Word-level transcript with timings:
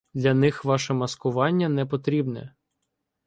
Для 0.13 0.33
них 0.33 0.65
ваше 0.65 0.93
маскування 0.93 1.69
непотрібне. 1.69 2.55